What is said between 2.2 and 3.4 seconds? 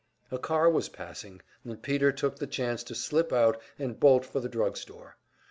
the chance to slip